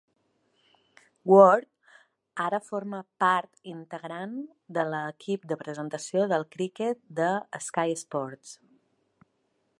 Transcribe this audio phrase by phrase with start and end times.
[1.31, 1.67] Ward
[2.45, 4.33] ara forma part integrant
[4.79, 7.31] de l'equip de presentació del criquet de
[7.71, 8.59] Sky Sports.